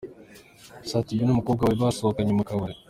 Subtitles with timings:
[0.89, 2.73] Sat B n'umukobwa bari basohokanye mu kabari.